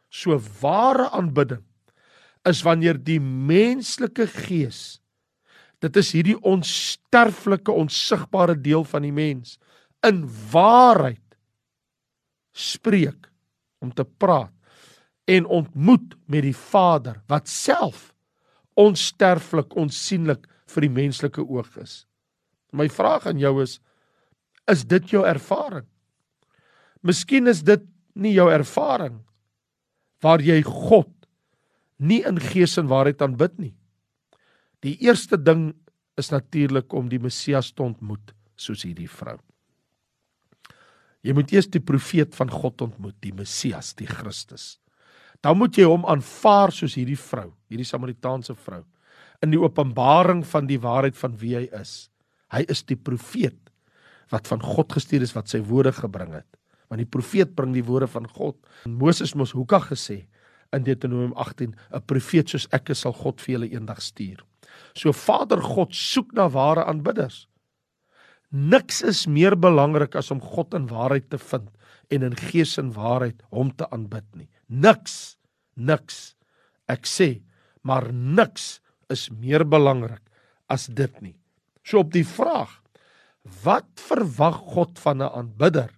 So 0.09 0.38
ware 0.62 1.11
aanbidding 1.12 1.62
is 2.49 2.64
wanneer 2.64 2.97
die 2.97 3.21
menslike 3.21 4.26
gees 4.33 5.00
dit 5.81 5.97
is 5.97 6.12
hierdie 6.12 6.37
onsterflike 6.45 7.73
onsigbare 7.73 8.57
deel 8.61 8.85
van 8.88 9.05
die 9.07 9.14
mens 9.17 9.57
in 10.07 10.23
waarheid 10.52 11.37
spreek 12.57 13.31
om 13.81 13.93
te 13.97 14.05
praat 14.05 14.52
en 15.31 15.47
ontmoet 15.47 16.17
met 16.29 16.45
die 16.45 16.57
Vader 16.57 17.21
wat 17.33 17.49
self 17.49 18.11
onsterflik 18.81 19.76
onsigbaar 19.76 20.45
vir 20.71 20.87
die 20.87 20.93
menslike 20.95 21.43
oog 21.43 21.73
is. 21.83 22.05
My 22.72 22.88
vraag 22.88 23.26
aan 23.30 23.40
jou 23.40 23.60
is 23.62 23.78
is 24.70 24.84
dit 24.86 25.08
jou 25.10 25.24
ervaring? 25.26 25.86
Miskien 27.02 27.48
is 27.50 27.64
dit 27.66 27.82
nie 28.14 28.36
jou 28.36 28.46
ervaring 28.52 29.16
waar 30.22 30.42
jy 30.44 30.60
God 30.62 31.10
nie 31.98 32.20
in 32.28 32.38
gees 32.38 32.76
en 32.78 32.90
waarheid 32.90 33.22
aanbid 33.24 33.56
nie. 33.58 33.74
Die 34.84 34.94
eerste 35.04 35.36
ding 35.40 35.72
is 36.20 36.30
natuurlik 36.30 36.92
om 36.94 37.08
die 37.10 37.20
Messias 37.20 37.72
te 37.72 37.82
ontmoet 37.82 38.34
soos 38.60 38.84
hierdie 38.84 39.08
vrou. 39.10 39.38
Jy 41.24 41.34
moet 41.36 41.52
eers 41.52 41.68
die 41.68 41.82
profeet 41.84 42.36
van 42.36 42.52
God 42.52 42.80
ontmoet, 42.86 43.16
die 43.20 43.34
Messias, 43.36 43.92
die 43.96 44.08
Christus. 44.08 44.78
Dan 45.44 45.58
moet 45.60 45.76
jy 45.76 45.88
hom 45.88 46.06
aanvaar 46.08 46.72
soos 46.72 46.96
hierdie 46.96 47.18
vrou, 47.18 47.50
hierdie 47.68 47.88
Samaritaanse 47.88 48.56
vrou 48.56 48.84
in 49.40 49.54
die 49.54 49.60
openbaring 49.60 50.42
van 50.44 50.66
die 50.68 50.78
waarheid 50.80 51.16
van 51.16 51.36
wie 51.40 51.54
hy 51.56 51.66
is. 51.80 52.10
Hy 52.54 52.64
is 52.69 52.83
die 52.88 52.99
profeet 52.99 53.59
wat 54.30 54.47
van 54.50 54.62
God 54.62 54.92
gestuur 54.95 55.25
is 55.26 55.35
wat 55.35 55.50
sy 55.50 55.61
woorde 55.66 55.92
gebring 55.95 56.35
het. 56.38 56.49
Want 56.90 57.02
die 57.02 57.11
profeet 57.11 57.54
bring 57.59 57.75
die 57.75 57.87
woorde 57.87 58.09
van 58.11 58.26
God. 58.30 58.59
Moses 58.87 59.35
mos 59.38 59.54
hoeka 59.54 59.80
gesê 59.85 60.25
in 60.75 60.85
Deuteronomium 60.87 61.35
18, 61.35 61.75
'n 61.75 62.07
profeet 62.07 62.49
soos 62.49 62.69
ek 62.73 62.90
is 62.90 63.00
sal 63.00 63.12
God 63.12 63.40
vir 63.40 63.54
julle 63.54 63.71
eendag 63.71 64.02
stuur. 64.02 64.45
So 64.95 65.12
Vader 65.12 65.61
God 65.61 65.95
soek 65.95 66.33
na 66.33 66.49
ware 66.49 66.85
aanbidders. 66.85 67.47
Niks 68.50 69.02
is 69.02 69.26
meer 69.26 69.54
belangrik 69.57 70.16
as 70.16 70.30
om 70.30 70.40
God 70.40 70.75
in 70.75 70.88
waarheid 70.90 71.30
te 71.30 71.38
vind 71.38 71.71
en 72.11 72.23
in 72.23 72.37
gees 72.37 72.78
en 72.78 72.92
waarheid 72.92 73.42
hom 73.50 73.71
te 73.71 73.87
aanbid 73.90 74.26
nie. 74.35 74.49
Niks, 74.69 75.37
niks. 75.76 76.35
Ek 76.88 77.07
sê, 77.07 77.42
maar 77.83 78.12
niks 78.12 78.80
is 79.09 79.30
meer 79.30 79.64
belangrik 79.64 80.23
as 80.69 80.87
dit 80.87 81.23
nie. 81.23 81.39
So 81.82 82.04
op 82.04 82.12
die 82.12 82.26
vraag 82.26 82.76
wat 83.64 83.88
verwag 83.96 84.56
God 84.75 84.99
van 84.99 85.22
'n 85.22 85.32
aanbidder? 85.32 85.90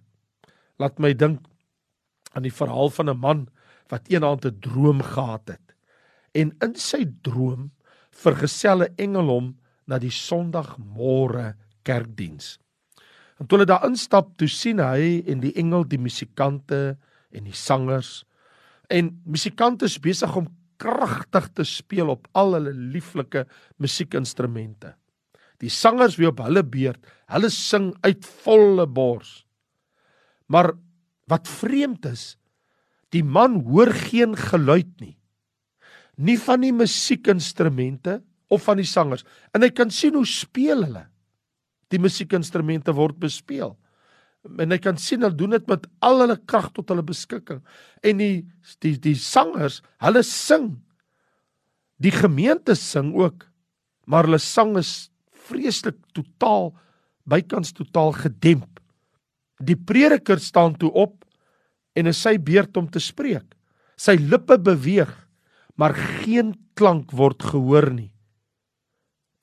Laat 0.79 0.99
my 0.99 1.13
dink 1.13 1.45
aan 2.33 2.43
die 2.43 2.53
verhaal 2.53 2.89
van 2.89 3.09
'n 3.09 3.19
man 3.19 3.47
wat 3.87 4.07
eendag 4.07 4.45
'n 4.45 4.59
droom 4.59 5.01
gehad 5.01 5.47
het. 5.47 5.75
En 6.33 6.55
in 6.61 6.75
sy 6.75 7.05
droom 7.21 7.71
vergesel 8.11 8.83
'n 8.83 8.93
engel 8.97 9.27
hom 9.27 9.47
na 9.85 9.99
die 9.99 10.11
Sondagmôre 10.11 11.53
kerkdiens. 11.83 12.59
En 13.39 13.47
toe 13.47 13.57
hulle 13.57 13.67
daar 13.67 13.85
instap, 13.85 14.37
toe 14.37 14.47
sien 14.47 14.79
hy 14.79 15.23
en 15.27 15.39
die 15.39 15.53
engel 15.59 15.83
die 15.83 15.99
musikante 15.99 16.97
en 17.31 17.43
die 17.43 17.57
sangers. 17.57 18.23
En 18.89 19.21
musikante 19.25 19.85
is 19.85 19.99
besig 19.99 20.35
om 20.35 20.47
kragtig 20.77 21.49
te 21.53 21.63
speel 21.63 22.09
op 22.09 22.27
al 22.31 22.53
hulle 22.53 22.73
lieflike 22.73 23.45
musiekinstrumente. 23.77 24.93
Die 25.63 25.71
sangers 25.71 26.17
wie 26.19 26.27
op 26.27 26.41
hulle 26.43 26.63
beurt, 26.67 26.99
hulle 27.31 27.49
sing 27.53 27.93
uit 28.03 28.25
volle 28.43 28.85
bors. 28.89 29.43
Maar 30.51 30.73
wat 31.31 31.47
vreemd 31.47 32.05
is, 32.09 32.33
die 33.15 33.23
man 33.23 33.61
hoor 33.69 33.93
geen 33.95 34.35
geluid 34.35 34.91
nie. 34.99 35.15
Nie 36.19 36.35
van 36.41 36.65
die 36.65 36.73
musiekinstrumente 36.75 38.19
of 38.53 38.65
van 38.67 38.81
die 38.81 38.89
sangers. 38.89 39.23
En 39.55 39.63
hy 39.65 39.71
kan 39.73 39.93
sien 39.93 40.17
hoe 40.17 40.27
speel 40.29 40.83
hulle. 40.85 41.07
Die 41.93 42.01
musiekinstrumente 42.01 42.93
word 42.97 43.19
bespeel. 43.21 43.77
En 44.59 44.73
hy 44.73 44.79
kan 44.83 44.99
sien 44.99 45.23
hulle 45.23 45.37
doen 45.37 45.55
dit 45.55 45.69
met 45.71 45.87
al 46.03 46.25
hulle 46.25 46.37
krag 46.49 46.71
tot 46.75 46.91
hulle 46.91 47.05
beskikking. 47.05 47.61
En 48.03 48.19
die 48.19 48.43
die 48.83 48.97
die 48.99 49.15
sangers, 49.15 49.79
hulle 50.03 50.25
sing. 50.27 50.73
Die 52.03 52.11
gemeente 52.11 52.75
sing 52.75 53.13
ook, 53.15 53.47
maar 54.09 54.27
hulle 54.27 54.41
sang 54.41 54.75
is 54.81 55.12
vreeslik 55.49 55.97
totaal 56.13 56.71
bykans 57.29 57.73
totaal 57.75 58.11
gedemp. 58.17 58.79
Die 59.63 59.77
prediker 59.79 60.39
staan 60.43 60.75
toe 60.79 60.91
op 60.91 61.23
en 61.95 62.09
is 62.09 62.21
sy 62.21 62.37
beurt 62.41 62.75
om 62.77 62.89
te 62.89 62.99
spreek. 63.03 63.45
Sy 63.95 64.17
lippe 64.19 64.57
beweeg, 64.59 65.11
maar 65.79 65.93
geen 66.23 66.53
klank 66.75 67.13
word 67.15 67.43
gehoor 67.53 67.91
nie. 67.93 68.11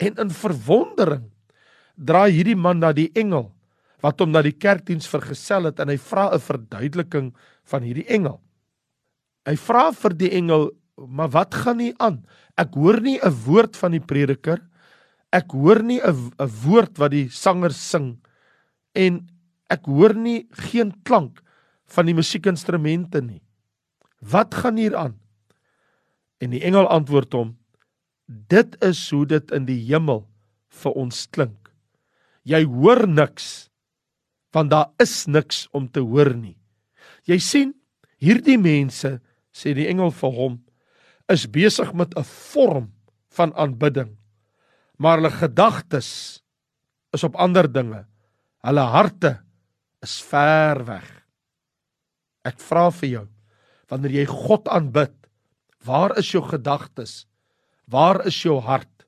En 0.00 0.16
in 0.20 0.32
verwondering 0.34 1.28
draai 2.00 2.32
hierdie 2.32 2.58
man 2.58 2.80
na 2.80 2.92
die 2.96 3.10
engel 3.18 3.50
wat 4.00 4.22
hom 4.22 4.32
na 4.32 4.40
die 4.40 4.56
kerkdiens 4.56 5.08
vergesel 5.10 5.68
het 5.68 5.80
en 5.82 5.92
hy 5.92 5.98
vra 6.00 6.30
'n 6.32 6.40
verduideliking 6.40 7.34
van 7.68 7.82
hierdie 7.82 8.08
engel. 8.08 8.40
Hy 9.46 9.56
vra 9.56 9.92
vir 9.92 10.14
die 10.14 10.30
engel, 10.30 10.70
"Maar 10.96 11.28
wat 11.28 11.54
gaan 11.54 11.76
nie 11.76 11.94
aan? 11.98 12.24
Ek 12.56 12.74
hoor 12.74 13.00
nie 13.00 13.18
'n 13.20 13.30
woord 13.44 13.76
van 13.76 13.92
die 13.92 14.00
prediker 14.00 14.60
Ek 15.30 15.52
hoor 15.54 15.82
nie 15.82 16.00
'n 16.02 16.32
'n 16.38 16.50
woord 16.64 16.98
wat 16.98 17.10
die 17.10 17.28
sanger 17.28 17.70
sing 17.70 18.18
en 18.94 19.30
ek 19.70 19.86
hoor 19.86 20.14
nie 20.14 20.48
geen 20.50 20.92
klank 21.04 21.40
van 21.86 22.06
die 22.06 22.14
musiekinstrumente 22.14 23.22
nie. 23.22 23.42
Wat 24.20 24.54
gaan 24.54 24.76
hier 24.76 24.96
aan? 24.96 25.18
En 26.40 26.50
die 26.50 26.62
engel 26.62 26.88
antwoord 26.88 27.32
hom: 27.32 27.58
Dit 28.26 28.76
is 28.82 29.10
hoe 29.10 29.26
dit 29.26 29.50
in 29.50 29.66
die 29.66 29.80
hemel 29.86 30.26
vir 30.68 30.92
ons 30.92 31.26
klink. 31.30 31.70
Jy 32.42 32.64
hoor 32.64 33.06
niks 33.06 33.70
want 34.50 34.70
daar 34.70 34.90
is 34.98 35.26
niks 35.30 35.68
om 35.70 35.86
te 35.86 36.00
hoor 36.02 36.34
nie. 36.34 36.56
Jy 37.22 37.38
sien, 37.38 37.74
hierdie 38.18 38.58
mense, 38.58 39.20
sê 39.54 39.74
die 39.78 39.86
engel 39.86 40.10
vir 40.10 40.32
hom, 40.34 40.56
is 41.30 41.46
besig 41.46 41.92
met 41.94 42.10
'n 42.18 42.24
vorm 42.26 42.90
van 43.30 43.54
aanbidding 43.54 44.16
maar 45.00 45.16
hulle 45.20 45.32
gedagtes 45.32 46.10
is 47.16 47.24
op 47.24 47.38
ander 47.40 47.66
dinge. 47.72 48.04
Hulle 48.60 48.84
harte 48.92 49.38
is 50.04 50.18
ver 50.28 50.84
weg. 50.84 51.08
Ek 52.44 52.60
vra 52.60 52.88
vir 52.92 53.08
jou, 53.08 53.26
wanneer 53.90 54.20
jy 54.20 54.26
God 54.28 54.68
aanbid, 54.72 55.14
waar 55.88 56.12
is 56.20 56.28
jou 56.32 56.42
gedagtes? 56.44 57.24
Waar 57.90 58.20
is 58.28 58.36
jou 58.44 58.58
hart? 58.62 59.06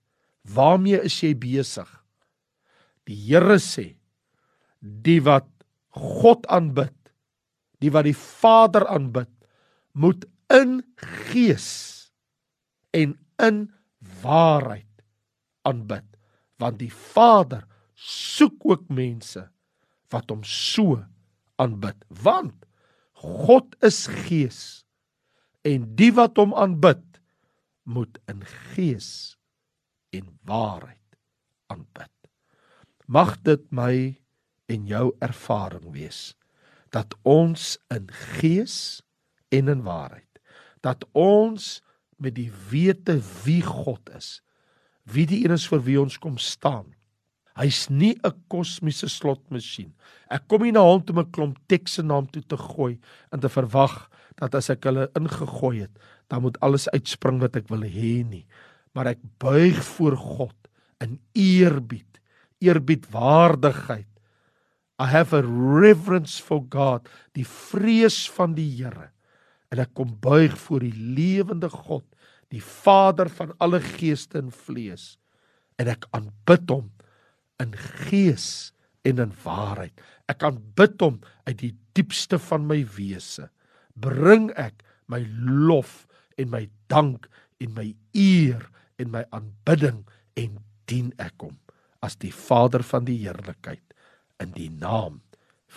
Waarmee 0.48 1.05
is 1.05 1.18
jy 1.22 1.35
besig? 1.38 1.88
Die 3.07 3.18
Here 3.28 3.59
sê, 3.61 3.92
die 4.81 5.20
wat 5.22 5.48
God 5.92 6.48
aanbid, 6.50 6.96
die 7.83 7.92
wat 7.92 8.09
die 8.09 8.16
Vader 8.16 8.87
aanbid, 8.88 9.31
moet 9.92 10.24
in 10.52 10.81
gees 11.28 11.68
en 12.96 13.16
in 13.42 13.66
waarheid 14.22 14.91
aanbid 15.68 16.07
want 16.62 16.79
die 16.83 16.92
Vader 16.92 17.64
soek 17.94 18.64
ook 18.66 18.88
mense 18.92 19.46
wat 20.12 20.31
hom 20.31 20.44
so 20.46 21.01
aanbid 21.62 21.98
want 22.22 22.66
God 23.22 23.77
is 23.87 24.07
gees 24.27 24.83
en 25.66 25.87
die 25.98 26.11
wat 26.14 26.38
hom 26.40 26.55
aanbid 26.59 27.05
moet 27.87 28.18
in 28.31 28.42
gees 28.75 29.37
en 30.14 30.27
waarheid 30.46 30.98
aanbid. 31.72 32.11
Mag 33.07 33.37
dit 33.46 33.62
my 33.75 33.94
en 34.72 34.87
jou 34.90 35.11
ervaring 35.25 35.88
wees 35.94 36.33
dat 36.92 37.14
ons 37.29 37.77
in 37.94 38.11
gees 38.38 38.77
en 39.55 39.70
in 39.72 39.83
waarheid 39.87 40.29
dat 40.85 41.05
ons 41.16 41.79
met 42.22 42.35
die 42.37 42.51
wete 42.70 43.18
wie 43.44 43.62
God 43.64 44.11
is 44.16 44.40
wie 45.04 45.26
die 45.26 45.44
een 45.44 45.54
is 45.54 45.66
vir 45.70 45.82
wie 45.86 46.00
ons 46.00 46.18
kom 46.18 46.38
staan. 46.38 46.92
Hy's 47.58 47.90
nie 47.90 48.16
'n 48.24 48.32
kosmiese 48.48 49.08
slotmasjien. 49.08 49.92
Ek 50.30 50.48
kom 50.48 50.62
nie 50.62 50.72
na 50.72 50.80
hom 50.80 51.02
om 51.08 51.18
'n 51.18 51.30
klomp 51.30 51.58
tekste 51.68 52.02
na 52.02 52.14
hom 52.14 52.26
toe 52.26 52.42
te 52.42 52.56
gooi 52.56 52.98
en 53.32 53.40
te 53.40 53.48
verwag 53.48 54.08
dat 54.36 54.54
as 54.54 54.70
ek 54.70 54.84
hulle 54.84 55.10
ingegooi 55.16 55.80
het, 55.80 55.98
dan 56.28 56.42
moet 56.42 56.58
alles 56.60 56.88
uitspring 56.88 57.40
wat 57.40 57.56
ek 57.56 57.68
wil 57.68 57.82
hê 57.82 58.24
nie. 58.24 58.46
Maar 58.94 59.06
ek 59.06 59.20
buig 59.38 59.84
voor 59.84 60.16
God 60.16 60.56
in 61.00 61.18
eerbied, 61.34 62.20
eerbiedwaardigheid. 62.60 64.08
I 64.98 65.06
have 65.06 65.36
a 65.36 65.42
reverence 65.42 66.40
for 66.40 66.62
God, 66.70 67.08
die 67.34 67.44
vrees 67.44 68.30
van 68.30 68.54
die 68.54 68.68
Here. 68.76 69.10
En 69.72 69.80
ek 69.80 69.94
kom 69.96 70.12
buig 70.20 70.54
voor 70.66 70.85
die 70.85 70.94
lewende 71.16 71.70
God 71.72 72.04
die 72.52 72.61
Vader 72.61 73.30
van 73.32 73.54
alle 73.64 73.80
geeste 73.80 74.37
en 74.42 74.52
vlees 74.52 75.14
en 75.80 75.88
ek 75.88 76.04
aanbid 76.12 76.68
hom 76.70 76.90
in 77.62 77.72
gees 78.11 78.72
en 79.08 79.22
in 79.24 79.32
waarheid. 79.44 79.94
Ek 80.30 80.44
aanbid 80.46 81.00
hom 81.02 81.20
uit 81.48 81.56
die 81.62 81.72
diepste 81.96 82.38
van 82.50 82.68
my 82.68 82.82
wese. 82.96 83.48
Bring 83.96 84.50
ek 84.61 84.85
my 85.11 85.22
lof 85.40 86.04
en 86.40 86.52
my 86.52 86.66
dank 86.92 87.28
en 87.62 87.72
my 87.76 87.88
eer 88.12 88.68
en 89.00 89.12
my 89.14 89.24
aanbidding 89.35 90.04
en 90.38 90.61
dien 90.90 91.11
ek 91.22 91.40
hom 91.42 91.56
as 92.02 92.18
die 92.20 92.32
Vader 92.35 92.85
van 92.85 93.06
die 93.08 93.18
heerlikheid 93.22 93.94
in 94.42 94.52
die 94.56 94.70
naam 94.70 95.20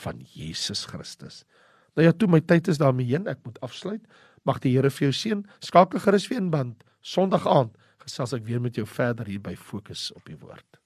van 0.03 0.23
Jesus 0.35 0.85
Christus. 0.89 1.43
Nou 1.95 2.07
ja, 2.07 2.13
toe 2.13 2.27
my 2.31 2.41
tyd 2.43 2.67
is 2.71 2.79
daarmee 2.81 3.07
heen, 3.07 3.27
ek 3.31 3.43
moet 3.47 3.59
afsluit. 3.65 4.03
Mag 4.45 4.59
die 4.63 4.75
Here 4.75 4.91
vir 4.91 5.07
jou 5.07 5.15
seën. 5.15 5.45
Skakel 5.63 6.03
gerus 6.03 6.27
weer 6.29 6.43
in 6.43 6.51
band 6.53 6.83
Sondag 7.05 7.45
aand 7.45 7.75
gesels 8.01 8.33
ek 8.33 8.45
weer 8.47 8.61
met 8.61 8.77
jou 8.77 8.85
verder 8.89 9.27
hier 9.29 9.41
by 9.41 9.53
Fokus 9.57 10.09
op 10.17 10.25
die 10.25 10.37
woord. 10.41 10.84